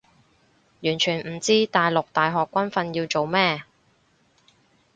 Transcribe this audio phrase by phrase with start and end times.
[0.81, 3.61] 完全唔知大陸大學軍訓要做咩